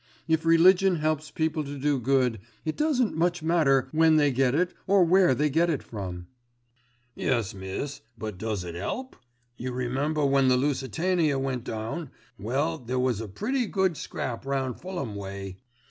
[0.27, 4.73] If religion helps people to do good, it doesn't much matter when they get it,
[4.87, 6.25] or where they get it from."
[7.13, 9.15] "Yes, miss, but does it 'elp?
[9.57, 12.09] You remember when the Lusitania went down,
[12.39, 15.57] well there was a pretty good scrap round Fulham way.